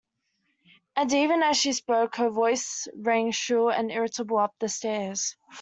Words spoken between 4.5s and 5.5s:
the stairs.